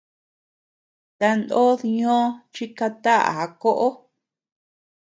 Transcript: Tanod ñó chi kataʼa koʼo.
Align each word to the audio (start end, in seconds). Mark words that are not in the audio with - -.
Tanod 1.19 1.79
ñó 1.97 2.17
chi 2.53 2.65
kataʼa 2.77 3.43
koʼo. 3.61 3.87